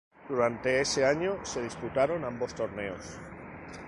[0.27, 3.21] Durante ese año se disputaron ambos torneos.